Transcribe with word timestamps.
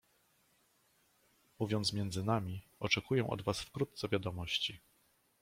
"Mówiąc 1.59 1.93
między 1.93 2.23
nami, 2.23 2.61
oczekuję 2.79 3.27
od 3.27 3.41
was 3.41 3.61
wkrótce 3.61 4.09
wiadomości." 4.09 4.79